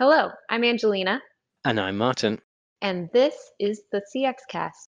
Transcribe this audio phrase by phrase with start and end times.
[0.00, 1.20] Hello, I'm Angelina,
[1.64, 2.40] And I'm Martin.
[2.80, 4.88] and this is the CX Cast.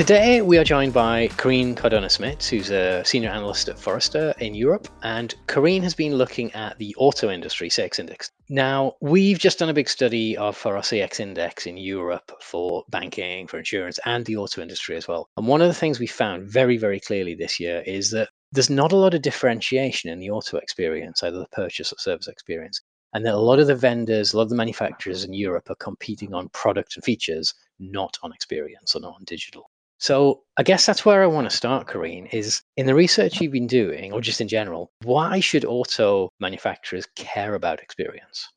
[0.00, 4.88] Today we are joined by Karine Cardona-Smits, who's a senior analyst at Forrester in Europe,
[5.02, 8.30] and Karine has been looking at the auto industry CX index.
[8.48, 13.46] Now we've just done a big study of our CX index in Europe for banking,
[13.46, 15.28] for insurance, and the auto industry as well.
[15.36, 18.70] And one of the things we found very, very clearly this year is that there's
[18.70, 22.80] not a lot of differentiation in the auto experience, either the purchase or service experience.
[23.12, 25.74] And that a lot of the vendors, a lot of the manufacturers in Europe are
[25.74, 29.70] competing on product and features, not on experience or not on digital.
[30.00, 33.52] So I guess that's where I want to start, Karine, is in the research you've
[33.52, 38.48] been doing, or just in general, why should auto manufacturers care about experience?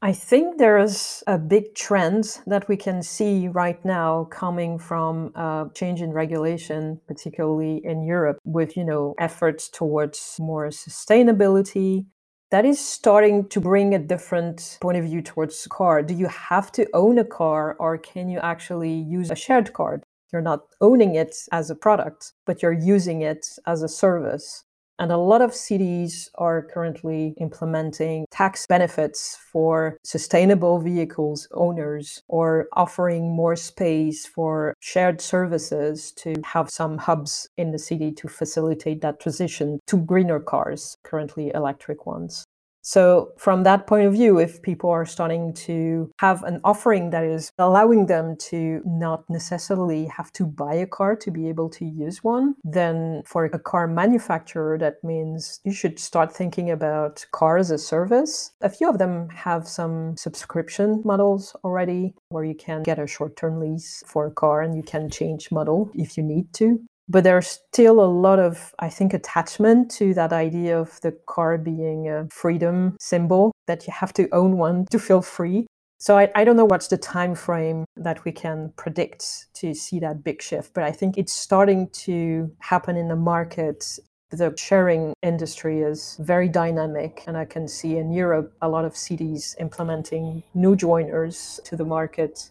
[0.00, 5.70] I think there's a big trend that we can see right now coming from a
[5.74, 12.06] change in regulation, particularly in Europe, with you know efforts towards more sustainability.
[12.50, 16.02] That is starting to bring a different point of view towards car.
[16.02, 20.02] Do you have to own a car, or can you actually use a shared car?
[20.32, 24.64] You're not owning it as a product, but you're using it as a service.
[24.98, 32.68] And a lot of cities are currently implementing tax benefits for sustainable vehicles owners or
[32.72, 39.02] offering more space for shared services to have some hubs in the city to facilitate
[39.02, 42.45] that transition to greener cars, currently electric ones.
[42.86, 47.24] So, from that point of view, if people are starting to have an offering that
[47.24, 51.84] is allowing them to not necessarily have to buy a car to be able to
[51.84, 57.58] use one, then for a car manufacturer, that means you should start thinking about car
[57.58, 58.52] as a service.
[58.60, 63.34] A few of them have some subscription models already where you can get a short
[63.34, 66.78] term lease for a car and you can change model if you need to
[67.08, 71.58] but there's still a lot of i think attachment to that idea of the car
[71.58, 75.66] being a freedom symbol that you have to own one to feel free.
[75.98, 79.98] So I, I don't know what's the time frame that we can predict to see
[80.00, 83.98] that big shift but i think it's starting to happen in the market.
[84.30, 88.96] The sharing industry is very dynamic and i can see in europe a lot of
[88.96, 92.50] cities implementing new joiners to the market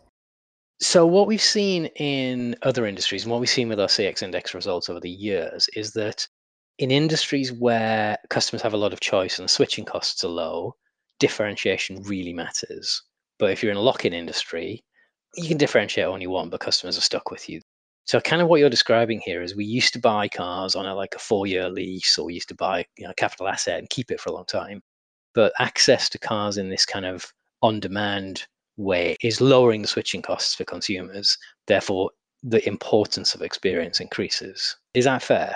[0.79, 4.53] So, what we've seen in other industries and what we've seen with our CX index
[4.53, 6.27] results over the years is that
[6.79, 10.75] in industries where customers have a lot of choice and the switching costs are low,
[11.19, 13.01] differentiation really matters.
[13.39, 14.83] But if you're in a lock in industry,
[15.35, 17.61] you can differentiate all you want, but customers are stuck with you.
[18.03, 20.93] So, kind of what you're describing here is we used to buy cars on a
[20.93, 23.79] like a four year lease, or we used to buy you know, a capital asset
[23.79, 24.81] and keep it for a long time.
[25.33, 27.31] But access to cars in this kind of
[27.61, 28.45] on demand
[28.77, 31.37] way is lowering the switching costs for consumers.
[31.67, 32.11] Therefore,
[32.43, 34.75] the importance of experience increases.
[34.93, 35.55] Is that fair?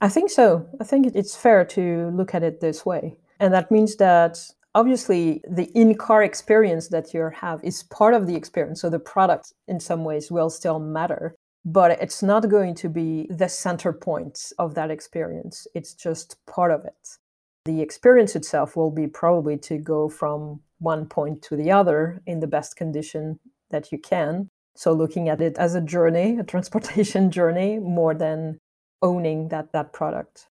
[0.00, 0.66] I think so.
[0.80, 3.16] I think it's fair to look at it this way.
[3.38, 4.38] And that means that
[4.74, 8.80] obviously the in car experience that you have is part of the experience.
[8.80, 11.34] So the product in some ways will still matter,
[11.64, 15.66] but it's not going to be the center point of that experience.
[15.74, 17.18] It's just part of it.
[17.66, 22.40] The experience itself will be probably to go from one point to the other in
[22.40, 23.38] the best condition
[23.70, 24.48] that you can.
[24.76, 28.58] So looking at it as a journey, a transportation journey, more than
[29.02, 30.48] owning that that product.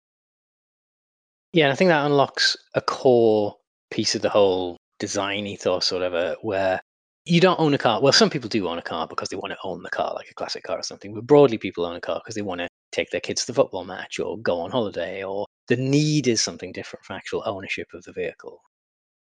[1.52, 3.54] Yeah, I think that unlocks a core
[3.90, 6.80] piece of the whole design ethos, or whatever, where
[7.26, 8.00] you don't own a car.
[8.02, 10.30] Well, some people do own a car because they want to own the car, like
[10.30, 11.14] a classic car or something.
[11.14, 13.54] But broadly, people own a car because they want to take their kids to the
[13.54, 17.88] football match or go on holiday, or the need is something different for actual ownership
[17.94, 18.60] of the vehicle.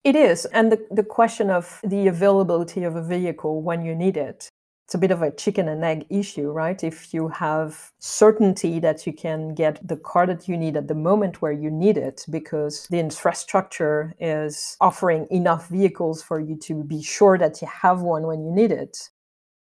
[0.06, 0.44] It is.
[0.52, 4.48] And the, the question of the availability of a vehicle when you need it,
[4.86, 6.84] it's a bit of a chicken and egg issue, right?
[6.84, 10.94] If you have certainty that you can get the car that you need at the
[10.94, 16.84] moment where you need it, because the infrastructure is offering enough vehicles for you to
[16.84, 19.10] be sure that you have one when you need it,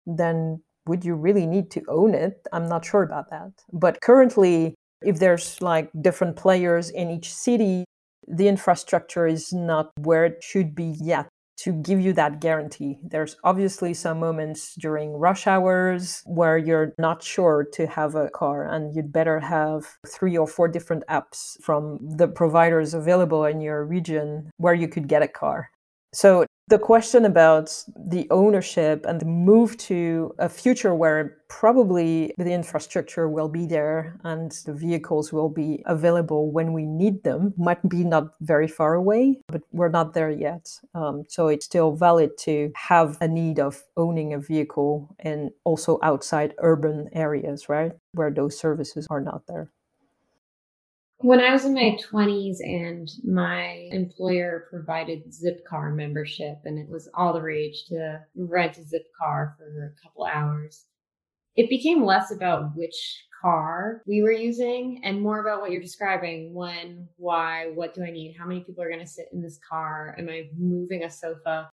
[0.06, 2.46] then would you really need to own it?
[2.54, 3.52] I'm not sure about that.
[3.70, 7.84] But currently, if there's like different players in each city,
[8.26, 11.28] the infrastructure is not where it should be yet
[11.58, 12.98] to give you that guarantee.
[13.02, 18.64] There's obviously some moments during rush hours where you're not sure to have a car,
[18.64, 23.84] and you'd better have three or four different apps from the providers available in your
[23.84, 25.70] region where you could get a car.
[26.14, 32.52] So the question about the ownership and the move to a future where probably the
[32.52, 37.86] infrastructure will be there and the vehicles will be available when we need them might
[37.88, 40.70] be not very far away, but we're not there yet.
[40.94, 45.98] Um, so it's still valid to have a need of owning a vehicle and also
[46.02, 47.92] outside urban areas, right?
[48.12, 49.70] Where those services are not there.
[51.22, 57.08] When I was in my 20s and my employer provided Zipcar membership, and it was
[57.14, 60.84] all the rage to rent a Zipcar for a couple hours,
[61.54, 66.54] it became less about which car we were using and more about what you're describing
[66.54, 69.60] when, why, what do I need, how many people are going to sit in this
[69.68, 71.70] car, am I moving a sofa?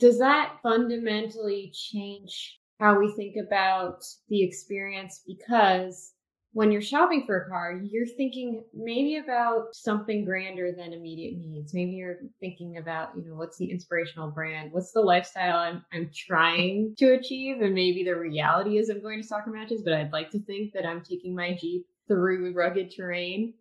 [0.00, 5.22] Does that fundamentally change how we think about the experience?
[5.26, 6.12] Because
[6.54, 11.72] when you're shopping for a car, you're thinking maybe about something grander than immediate needs.
[11.72, 14.70] Maybe you're thinking about, you know, what's the inspirational brand?
[14.70, 17.62] What's the lifestyle I'm, I'm trying to achieve?
[17.62, 20.74] And maybe the reality is I'm going to soccer matches, but I'd like to think
[20.74, 23.54] that I'm taking my Jeep through rugged terrain.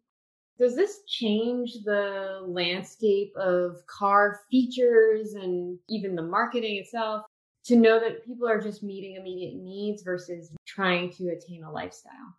[0.60, 7.24] Does this change the landscape of car features and even the marketing itself
[7.64, 12.36] to know that people are just meeting immediate needs versus trying to attain a lifestyle?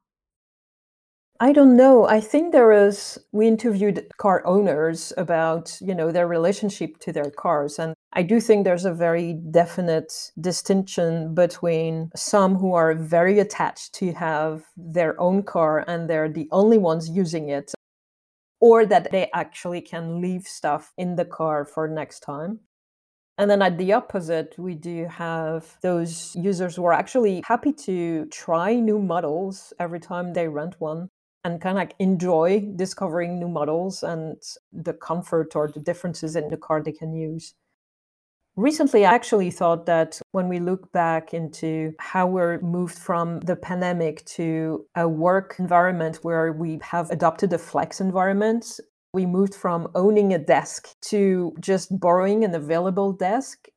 [1.42, 2.06] I don't know.
[2.06, 7.32] I think there is we interviewed car owners about, you know, their relationship to their
[7.32, 13.40] cars and I do think there's a very definite distinction between some who are very
[13.40, 17.72] attached to have their own car and they're the only ones using it
[18.60, 22.60] or that they actually can leave stuff in the car for next time.
[23.36, 28.26] And then at the opposite, we do have those users who are actually happy to
[28.26, 31.08] try new models every time they rent one
[31.44, 34.36] and kind of like enjoy discovering new models and
[34.72, 37.54] the comfort or the differences in the car they can use.
[38.54, 43.56] Recently, I actually thought that when we look back into how we're moved from the
[43.56, 48.78] pandemic to a work environment where we have adopted a flex environment,
[49.14, 53.68] we moved from owning a desk to just borrowing an available desk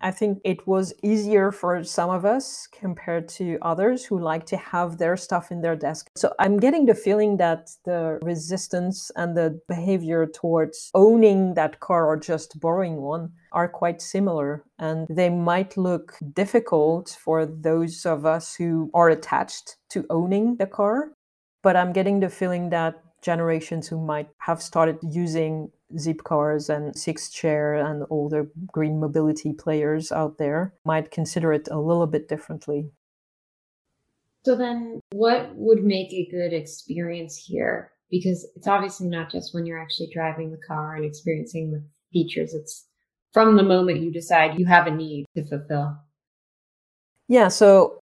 [0.00, 4.56] I think it was easier for some of us compared to others who like to
[4.56, 6.10] have their stuff in their desk.
[6.16, 12.06] So I'm getting the feeling that the resistance and the behavior towards owning that car
[12.06, 14.64] or just borrowing one are quite similar.
[14.78, 20.66] And they might look difficult for those of us who are attached to owning the
[20.66, 21.12] car.
[21.62, 27.34] But I'm getting the feeling that generations who might have started using Zipcars and Sixt
[27.34, 32.28] Share and all the green mobility players out there might consider it a little bit
[32.28, 32.88] differently.
[34.44, 37.90] So then what would make a good experience here?
[38.10, 41.82] Because it's obviously not just when you're actually driving the car and experiencing the
[42.12, 42.54] features.
[42.54, 42.86] It's
[43.32, 45.98] from the moment you decide you have a need to fulfill.
[47.26, 47.98] Yeah, so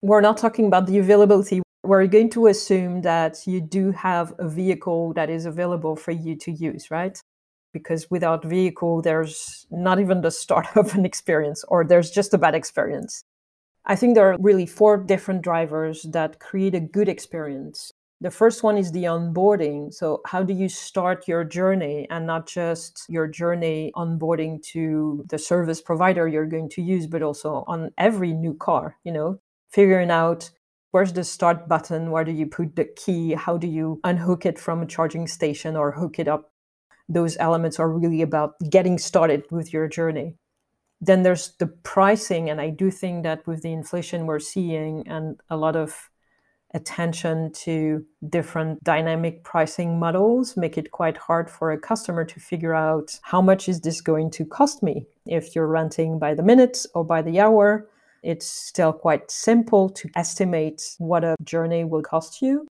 [0.00, 4.48] we're not talking about the availability we're going to assume that you do have a
[4.48, 7.18] vehicle that is available for you to use, right?
[7.72, 12.38] Because without vehicle, there's not even the start of an experience, or there's just a
[12.38, 13.24] bad experience.
[13.86, 17.92] I think there are really four different drivers that create a good experience.
[18.20, 19.94] The first one is the onboarding.
[19.94, 25.38] So, how do you start your journey and not just your journey onboarding to the
[25.38, 29.40] service provider you're going to use, but also on every new car, you know,
[29.70, 30.50] figuring out
[30.90, 32.10] where's the start button?
[32.10, 33.32] Where do you put the key?
[33.32, 36.52] How do you unhook it from a charging station or hook it up?
[37.08, 40.36] Those elements are really about getting started with your journey.
[41.00, 45.40] Then there's the pricing and i do think that with the inflation we're seeing and
[45.48, 46.10] a lot of
[46.74, 52.74] attention to different dynamic pricing models make it quite hard for a customer to figure
[52.74, 56.86] out how much is this going to cost me if you're renting by the minute
[56.94, 57.88] or by the hour
[58.22, 62.66] it's still quite simple to estimate what a journey will cost you.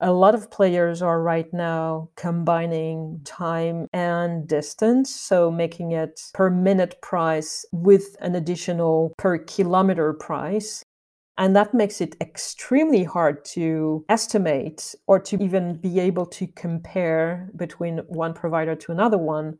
[0.00, 6.50] A lot of players are right now combining time and distance, so making it per
[6.50, 10.84] minute price with an additional per kilometer price.
[11.36, 17.50] And that makes it extremely hard to estimate or to even be able to compare
[17.56, 19.58] between one provider to another one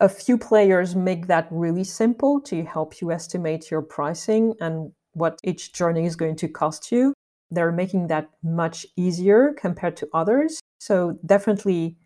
[0.00, 5.38] a few players make that really simple to help you estimate your pricing and what
[5.44, 7.12] each journey is going to cost you.
[7.50, 10.60] They're making that much easier compared to others.
[10.78, 11.96] So, definitely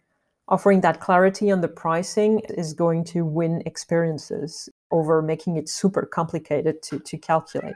[0.48, 6.04] offering that clarity on the pricing is going to win experiences over making it super
[6.04, 7.74] complicated to, to calculate.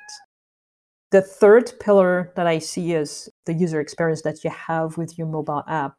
[1.11, 5.27] The third pillar that I see is the user experience that you have with your
[5.27, 5.95] mobile app.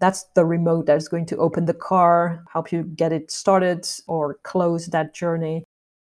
[0.00, 3.86] That's the remote that is going to open the car, help you get it started,
[4.06, 5.64] or close that journey.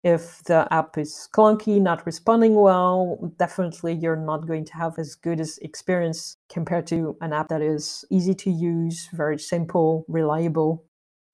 [0.04, 5.16] If the app is clunky, not responding well, definitely you're not going to have as
[5.16, 10.86] good as experience compared to an app that is easy to use, very simple, reliable.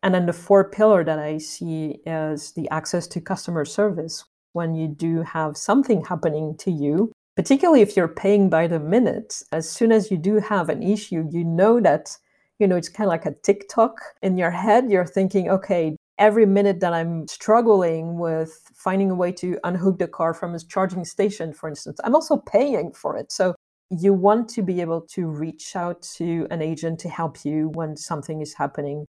[0.02, 4.26] And then the fourth pillar that I see is the access to customer service.
[4.54, 9.42] When you do have something happening to you, particularly if you're paying by the minute,
[9.52, 12.18] as soon as you do have an issue, you know that,
[12.60, 14.90] you know, it's kind of like a TikTok in your head.
[14.90, 20.08] You're thinking, okay, every minute that I'm struggling with finding a way to unhook the
[20.08, 23.32] car from its charging station, for instance, I'm also paying for it.
[23.32, 23.56] So
[23.90, 27.96] you want to be able to reach out to an agent to help you when
[27.98, 29.06] something is happening.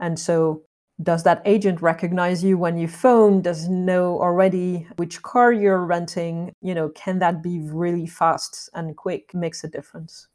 [0.00, 0.62] And so
[1.02, 6.50] does that agent recognize you when you phone does know already which car you're renting
[6.62, 10.26] you know can that be really fast and quick makes a difference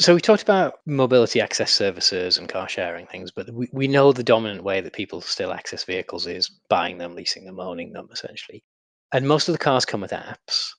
[0.00, 4.12] so we talked about mobility access services and car sharing things, but we, we know
[4.12, 8.08] the dominant way that people still access vehicles is buying them, leasing them, owning them,
[8.10, 8.64] essentially.
[9.12, 10.70] And most of the cars come with apps.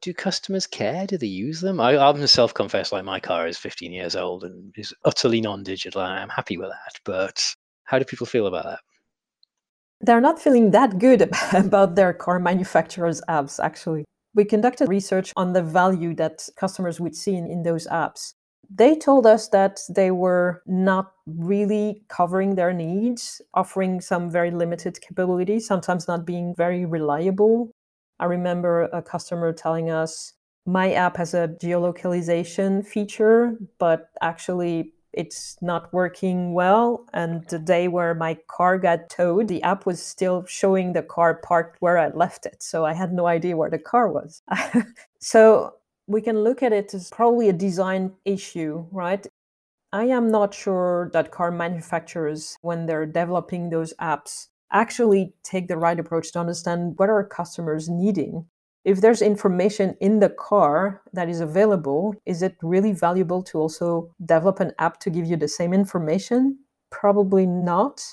[0.00, 1.06] Do customers care?
[1.06, 1.78] Do they use them?
[1.78, 6.20] I, I'm self-confessed, like my car is 15 years old and is utterly non-digital, and
[6.20, 6.98] I'm happy with that.
[7.04, 7.44] But
[7.84, 8.80] how do people feel about that?
[10.00, 14.06] They're not feeling that good about their car manufacturers' apps, actually.
[14.34, 18.32] We conducted research on the value that customers would see in, in those apps
[18.74, 25.00] they told us that they were not really covering their needs, offering some very limited
[25.00, 27.70] capabilities, sometimes not being very reliable.
[28.18, 30.32] I remember a customer telling us,
[30.66, 37.06] my app has a geolocalization feature, but actually it's not working well.
[37.12, 41.34] And the day where my car got towed, the app was still showing the car
[41.34, 42.62] parked where I left it.
[42.62, 44.42] So I had no idea where the car was.
[45.20, 45.74] so
[46.06, 49.26] we can look at it as probably a design issue, right?
[49.92, 55.76] I am not sure that car manufacturers, when they're developing those apps, actually take the
[55.76, 58.46] right approach to understand what are customers needing.
[58.84, 64.12] If there's information in the car that is available, is it really valuable to also
[64.24, 66.58] develop an app to give you the same information?
[66.90, 68.04] Probably not.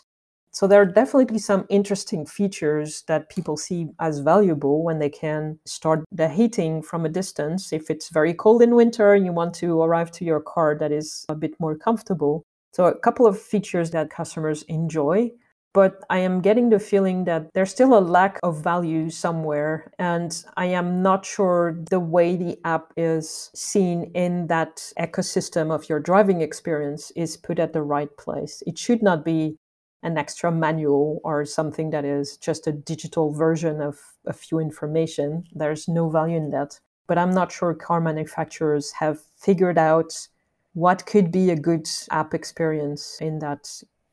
[0.53, 5.57] So there are definitely some interesting features that people see as valuable when they can
[5.65, 7.71] start the heating from a distance.
[7.71, 10.91] If it's very cold in winter and you want to arrive to your car that
[10.91, 12.43] is a bit more comfortable.
[12.73, 15.31] So a couple of features that customers enjoy.
[15.73, 19.89] But I am getting the feeling that there's still a lack of value somewhere.
[19.99, 25.87] And I am not sure the way the app is seen in that ecosystem of
[25.87, 28.61] your driving experience is put at the right place.
[28.67, 29.55] It should not be
[30.03, 35.43] an extra manual or something that is just a digital version of a few information.
[35.53, 36.79] There's no value in that.
[37.07, 40.27] But I'm not sure car manufacturers have figured out
[40.73, 43.69] what could be a good app experience in that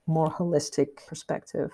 [0.06, 1.70] more holistic perspective.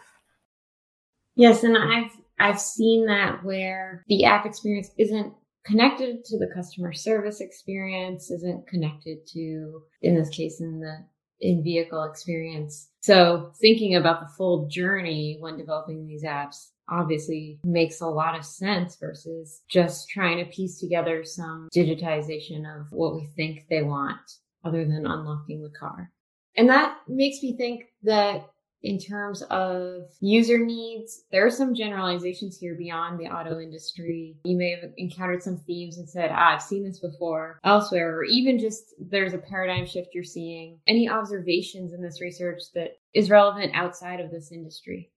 [1.36, 5.32] Yes, and I've I've seen that where the app experience isn't
[5.64, 11.04] connected to the customer service experience, isn't connected to in this case in the
[11.40, 12.88] in vehicle experience.
[13.02, 18.44] So thinking about the full journey when developing these apps obviously makes a lot of
[18.44, 24.18] sense versus just trying to piece together some digitization of what we think they want
[24.64, 26.10] other than unlocking the car.
[26.56, 28.46] And that makes me think that
[28.84, 31.24] in terms of user needs.
[31.32, 34.36] There are some generalizations here beyond the auto industry.
[34.44, 38.24] You may have encountered some themes and said, ah, I've seen this before elsewhere, or
[38.24, 40.78] even just there's a paradigm shift you're seeing.
[40.86, 45.10] Any observations in this research that is relevant outside of this industry?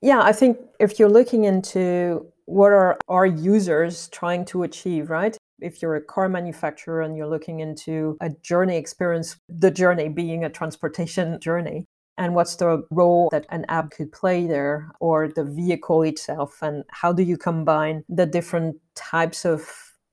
[0.00, 5.36] Yeah, I think if you're looking into what are our users trying to achieve, right?
[5.60, 10.44] If you're a car manufacturer and you're looking into a journey experience, the journey being
[10.44, 11.86] a transportation journey,
[12.18, 16.62] and what's the role that an app could play there or the vehicle itself?
[16.62, 19.68] And how do you combine the different types of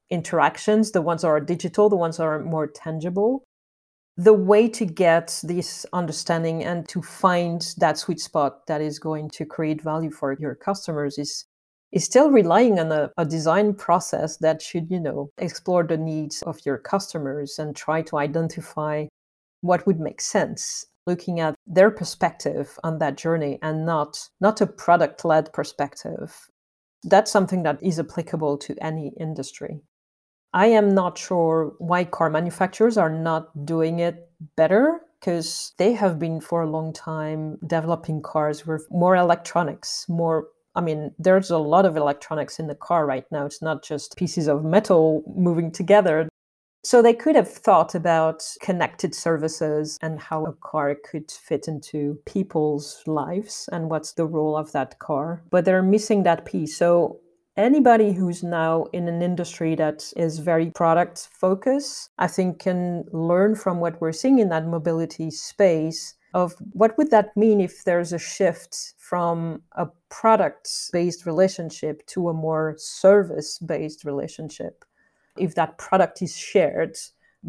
[0.09, 0.91] interactions?
[0.91, 3.43] The ones that are digital the ones that are more tangible?
[4.17, 9.29] The way to get this understanding and to find that sweet spot that is going
[9.31, 11.45] to create value for your customers is
[11.91, 16.41] is still relying on a, a, design process that should you know explore the needs
[16.43, 19.05] of your customers and try to identify
[19.61, 24.67] what would make sense looking at their perspective on that journey and not not a
[24.67, 26.49] product led perspective.
[27.03, 29.81] That's something that is applicable to any industry.
[30.53, 36.19] I am not sure why car manufacturers are not doing it better because they have
[36.19, 41.59] been for a long time developing cars with more electronics more I mean, there's a
[41.59, 43.45] lot of electronics in the car right now.
[43.45, 46.27] It's not just pieces of metal moving together
[46.85, 52.19] So they could have thought about connected services and how a car could fit into
[52.25, 55.41] people's lives and what's the role of that car.
[55.49, 56.75] But they're missing that piece.
[56.75, 57.21] So
[57.55, 63.55] anybody who's now in an industry that is very product focused, I think can learn
[63.55, 68.11] from what we're seeing in that mobility space of what would that mean if there's
[68.11, 74.83] a shift from a product based relationship to a more service based relationship
[75.37, 76.97] if that product is shared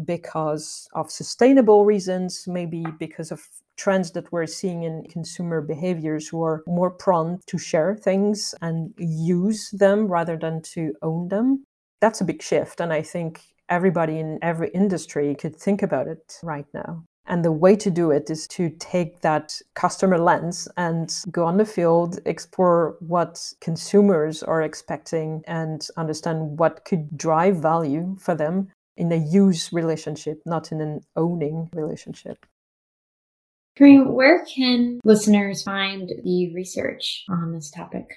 [0.03, 6.43] because of sustainable reasons, maybe because of trends that we're seeing in consumer behaviors who
[6.43, 11.65] are more prone to share things and use them rather than to own them.
[12.01, 12.79] That's a big shift.
[12.79, 17.05] And I think everybody in every industry could think about it right now.
[17.27, 21.57] And the way to do it is to take that customer lens and go on
[21.57, 28.69] the field, explore what consumers are expecting, and understand what could drive value for them
[28.95, 32.45] in a use relationship, not in an owning relationship.
[33.77, 38.07] Karine, where can listeners find the research on this topic?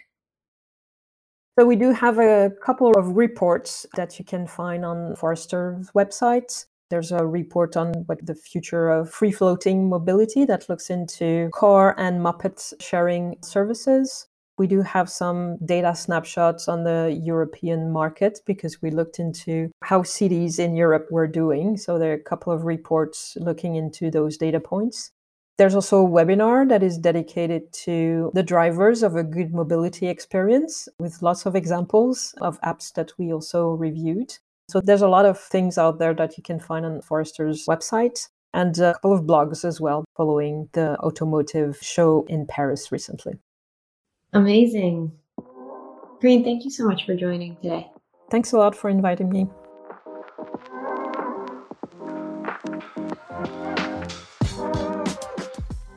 [1.58, 6.66] So, we do have a couple of reports that you can find on Forrester's website.
[6.90, 11.94] There's a report on what the future of free floating mobility that looks into car
[11.98, 14.26] and moped sharing services.
[14.56, 20.02] We do have some data snapshots on the European market because we looked into how
[20.02, 21.76] cities in Europe were doing.
[21.76, 25.12] So there are a couple of reports looking into those data points.
[25.58, 30.88] There's also a webinar that is dedicated to the drivers of a good mobility experience
[31.00, 34.38] with lots of examples of apps that we also reviewed.
[34.70, 38.28] So there's a lot of things out there that you can find on Forrester's website
[38.52, 43.38] and a couple of blogs as well following the automotive show in Paris recently.
[44.34, 45.12] Amazing.
[46.20, 47.90] Karine, thank you so much for joining today.
[48.30, 49.48] Thanks a lot for inviting me.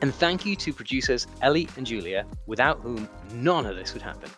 [0.00, 4.30] And thank you to producers Ellie and Julia, without whom none of this would happen.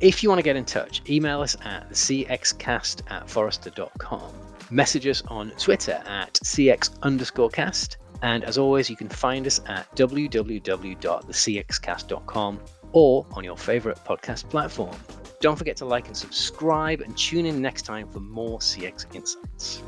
[0.00, 4.32] If you want to get in touch, email us at cxcast at forrester.com.
[4.70, 7.98] Message us on Twitter at cx underscore cast.
[8.22, 12.60] And as always, you can find us at www.thecxcast.com
[12.92, 14.96] or on your favorite podcast platform.
[15.40, 19.82] Don't forget to like and subscribe and tune in next time for more CX insights.